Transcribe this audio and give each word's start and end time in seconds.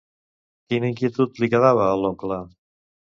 Quina 0.71 0.87
inquietud 0.93 1.41
li 1.43 1.49
quedava 1.55 1.83
a 1.91 1.99
l'oncle? 2.05 2.41